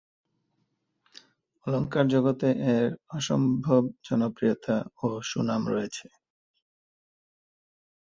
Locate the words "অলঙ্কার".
1.67-2.05